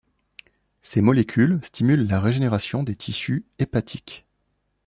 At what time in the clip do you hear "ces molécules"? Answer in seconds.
0.81-1.59